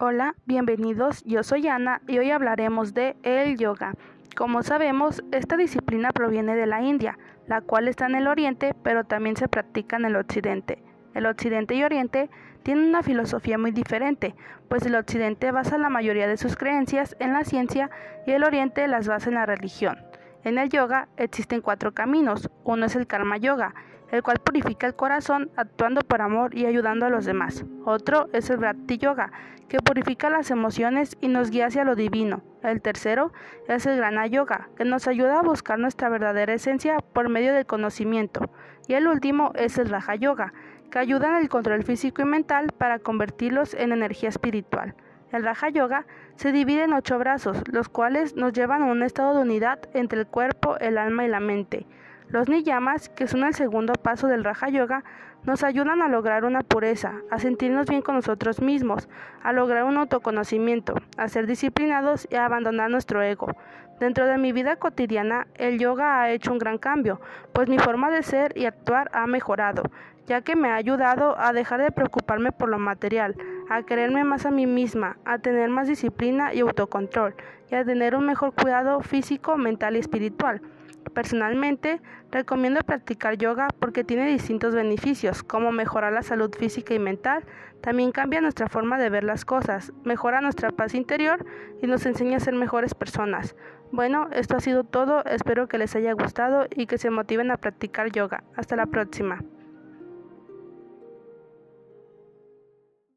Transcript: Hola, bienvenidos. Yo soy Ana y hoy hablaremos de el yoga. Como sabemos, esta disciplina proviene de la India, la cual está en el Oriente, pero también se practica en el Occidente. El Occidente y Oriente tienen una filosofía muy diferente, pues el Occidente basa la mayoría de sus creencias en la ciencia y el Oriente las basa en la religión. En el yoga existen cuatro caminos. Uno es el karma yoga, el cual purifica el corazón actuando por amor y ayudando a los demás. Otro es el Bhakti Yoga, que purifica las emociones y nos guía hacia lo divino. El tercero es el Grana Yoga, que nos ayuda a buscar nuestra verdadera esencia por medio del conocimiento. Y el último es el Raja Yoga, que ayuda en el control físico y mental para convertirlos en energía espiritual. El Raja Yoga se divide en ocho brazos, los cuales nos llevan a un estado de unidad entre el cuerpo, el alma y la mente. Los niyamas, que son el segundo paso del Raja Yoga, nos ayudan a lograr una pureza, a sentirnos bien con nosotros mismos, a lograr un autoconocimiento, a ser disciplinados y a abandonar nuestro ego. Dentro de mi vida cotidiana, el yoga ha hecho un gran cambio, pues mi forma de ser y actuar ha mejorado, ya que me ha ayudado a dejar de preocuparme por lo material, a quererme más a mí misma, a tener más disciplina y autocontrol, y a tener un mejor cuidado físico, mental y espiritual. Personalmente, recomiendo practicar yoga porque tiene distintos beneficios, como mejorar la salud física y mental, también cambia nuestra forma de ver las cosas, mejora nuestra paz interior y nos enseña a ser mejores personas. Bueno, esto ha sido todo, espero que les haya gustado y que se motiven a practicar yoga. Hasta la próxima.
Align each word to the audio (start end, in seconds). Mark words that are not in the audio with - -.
Hola, 0.00 0.36
bienvenidos. 0.46 1.24
Yo 1.24 1.42
soy 1.42 1.66
Ana 1.66 2.02
y 2.06 2.18
hoy 2.18 2.30
hablaremos 2.30 2.94
de 2.94 3.16
el 3.24 3.58
yoga. 3.58 3.94
Como 4.36 4.62
sabemos, 4.62 5.24
esta 5.32 5.56
disciplina 5.56 6.12
proviene 6.12 6.54
de 6.54 6.66
la 6.66 6.82
India, 6.82 7.18
la 7.48 7.62
cual 7.62 7.88
está 7.88 8.06
en 8.06 8.14
el 8.14 8.28
Oriente, 8.28 8.76
pero 8.84 9.02
también 9.02 9.36
se 9.36 9.48
practica 9.48 9.96
en 9.96 10.04
el 10.04 10.14
Occidente. 10.14 10.84
El 11.14 11.26
Occidente 11.26 11.74
y 11.74 11.82
Oriente 11.82 12.30
tienen 12.62 12.90
una 12.90 13.02
filosofía 13.02 13.58
muy 13.58 13.72
diferente, 13.72 14.36
pues 14.68 14.86
el 14.86 14.94
Occidente 14.94 15.50
basa 15.50 15.78
la 15.78 15.90
mayoría 15.90 16.28
de 16.28 16.36
sus 16.36 16.54
creencias 16.54 17.16
en 17.18 17.32
la 17.32 17.42
ciencia 17.42 17.90
y 18.24 18.30
el 18.30 18.44
Oriente 18.44 18.86
las 18.86 19.08
basa 19.08 19.30
en 19.30 19.34
la 19.34 19.46
religión. 19.46 20.07
En 20.44 20.58
el 20.58 20.68
yoga 20.68 21.08
existen 21.16 21.60
cuatro 21.60 21.92
caminos. 21.92 22.48
Uno 22.64 22.86
es 22.86 22.94
el 22.96 23.06
karma 23.06 23.36
yoga, 23.38 23.74
el 24.10 24.22
cual 24.22 24.38
purifica 24.38 24.86
el 24.86 24.94
corazón 24.94 25.50
actuando 25.56 26.00
por 26.02 26.22
amor 26.22 26.56
y 26.56 26.66
ayudando 26.66 27.06
a 27.06 27.10
los 27.10 27.24
demás. 27.24 27.64
Otro 27.84 28.28
es 28.32 28.48
el 28.50 28.58
Bhakti 28.58 28.98
Yoga, 28.98 29.32
que 29.68 29.78
purifica 29.78 30.30
las 30.30 30.50
emociones 30.50 31.16
y 31.20 31.28
nos 31.28 31.50
guía 31.50 31.66
hacia 31.66 31.84
lo 31.84 31.94
divino. 31.94 32.42
El 32.62 32.80
tercero 32.80 33.32
es 33.66 33.84
el 33.86 33.96
Grana 33.96 34.26
Yoga, 34.26 34.68
que 34.76 34.84
nos 34.84 35.06
ayuda 35.08 35.40
a 35.40 35.42
buscar 35.42 35.78
nuestra 35.78 36.08
verdadera 36.08 36.54
esencia 36.54 36.98
por 37.12 37.28
medio 37.28 37.52
del 37.52 37.66
conocimiento. 37.66 38.50
Y 38.86 38.94
el 38.94 39.08
último 39.08 39.52
es 39.56 39.76
el 39.78 39.90
Raja 39.90 40.14
Yoga, 40.14 40.54
que 40.90 40.98
ayuda 40.98 41.28
en 41.28 41.36
el 41.36 41.48
control 41.48 41.82
físico 41.82 42.22
y 42.22 42.24
mental 42.24 42.72
para 42.78 42.98
convertirlos 42.98 43.74
en 43.74 43.92
energía 43.92 44.30
espiritual. 44.30 44.94
El 45.32 45.44
Raja 45.44 45.68
Yoga 45.68 46.06
se 46.36 46.52
divide 46.52 46.84
en 46.84 46.94
ocho 46.94 47.18
brazos, 47.18 47.62
los 47.70 47.88
cuales 47.88 48.34
nos 48.34 48.52
llevan 48.52 48.82
a 48.82 48.86
un 48.86 49.02
estado 49.02 49.34
de 49.34 49.42
unidad 49.42 49.78
entre 49.92 50.20
el 50.20 50.26
cuerpo, 50.26 50.78
el 50.78 50.96
alma 50.96 51.24
y 51.24 51.28
la 51.28 51.40
mente. 51.40 51.86
Los 52.28 52.48
niyamas, 52.48 53.08
que 53.10 53.26
son 53.26 53.44
el 53.44 53.54
segundo 53.54 53.92
paso 53.94 54.26
del 54.26 54.44
Raja 54.44 54.68
Yoga, 54.68 55.04
nos 55.44 55.62
ayudan 55.64 56.02
a 56.02 56.08
lograr 56.08 56.44
una 56.44 56.62
pureza, 56.62 57.14
a 57.30 57.38
sentirnos 57.38 57.86
bien 57.86 58.02
con 58.02 58.16
nosotros 58.16 58.60
mismos, 58.60 59.08
a 59.42 59.52
lograr 59.52 59.84
un 59.84 59.96
autoconocimiento, 59.96 60.94
a 61.16 61.28
ser 61.28 61.46
disciplinados 61.46 62.26
y 62.30 62.36
a 62.36 62.44
abandonar 62.44 62.90
nuestro 62.90 63.22
ego. 63.22 63.54
Dentro 64.00 64.26
de 64.26 64.38
mi 64.38 64.52
vida 64.52 64.76
cotidiana, 64.76 65.46
el 65.54 65.78
yoga 65.78 66.20
ha 66.20 66.30
hecho 66.30 66.52
un 66.52 66.58
gran 66.58 66.78
cambio, 66.78 67.20
pues 67.52 67.68
mi 67.68 67.78
forma 67.78 68.10
de 68.10 68.22
ser 68.22 68.56
y 68.56 68.66
actuar 68.66 69.10
ha 69.12 69.26
mejorado, 69.26 69.82
ya 70.26 70.42
que 70.42 70.54
me 70.54 70.70
ha 70.70 70.76
ayudado 70.76 71.38
a 71.38 71.52
dejar 71.52 71.82
de 71.82 71.90
preocuparme 71.90 72.52
por 72.52 72.68
lo 72.68 72.78
material, 72.78 73.34
a 73.68 73.82
quererme 73.82 74.24
más 74.24 74.46
a 74.46 74.50
mí 74.50 74.66
misma, 74.66 75.18
a 75.24 75.38
tener 75.38 75.68
más 75.70 75.88
disciplina 75.88 76.54
y 76.54 76.60
autocontrol, 76.60 77.34
y 77.70 77.74
a 77.74 77.84
tener 77.84 78.14
un 78.14 78.26
mejor 78.26 78.54
cuidado 78.54 79.00
físico, 79.00 79.56
mental 79.56 79.96
y 79.96 80.00
espiritual. 80.00 80.60
Personalmente, 81.14 82.00
recomiendo 82.30 82.80
practicar 82.80 83.36
yoga 83.38 83.68
porque 83.78 84.04
tiene 84.04 84.26
distintos 84.26 84.74
beneficios, 84.74 85.42
como 85.42 85.72
mejorar 85.72 86.12
la 86.12 86.22
salud 86.22 86.54
física 86.54 86.94
y 86.94 86.98
mental, 86.98 87.44
también 87.80 88.12
cambia 88.12 88.40
nuestra 88.40 88.68
forma 88.68 88.98
de 88.98 89.08
ver 89.08 89.24
las 89.24 89.44
cosas, 89.44 89.92
mejora 90.04 90.40
nuestra 90.40 90.70
paz 90.70 90.94
interior 90.94 91.44
y 91.80 91.86
nos 91.86 92.04
enseña 92.06 92.36
a 92.36 92.40
ser 92.40 92.54
mejores 92.54 92.94
personas. 92.94 93.56
Bueno, 93.92 94.28
esto 94.32 94.56
ha 94.56 94.60
sido 94.60 94.84
todo, 94.84 95.24
espero 95.24 95.68
que 95.68 95.78
les 95.78 95.94
haya 95.96 96.12
gustado 96.12 96.66
y 96.74 96.86
que 96.86 96.98
se 96.98 97.10
motiven 97.10 97.50
a 97.50 97.56
practicar 97.56 98.10
yoga. 98.10 98.44
Hasta 98.56 98.76
la 98.76 98.86
próxima. 98.86 99.38